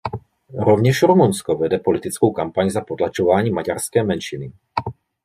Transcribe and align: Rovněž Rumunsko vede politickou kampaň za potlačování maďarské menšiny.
Rovněž 0.59 1.03
Rumunsko 1.03 1.55
vede 1.57 1.77
politickou 1.79 2.31
kampaň 2.31 2.69
za 2.69 2.81
potlačování 2.81 3.51
maďarské 3.51 4.03
menšiny. 4.03 4.51